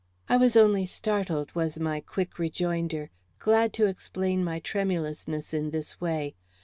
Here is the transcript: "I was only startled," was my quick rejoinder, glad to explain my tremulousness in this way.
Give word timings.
"I 0.27 0.35
was 0.35 0.57
only 0.57 0.87
startled," 0.87 1.51
was 1.53 1.79
my 1.79 1.99
quick 2.01 2.39
rejoinder, 2.39 3.11
glad 3.37 3.71
to 3.73 3.85
explain 3.85 4.43
my 4.43 4.57
tremulousness 4.59 5.53
in 5.53 5.69
this 5.69 6.01
way. 6.01 6.33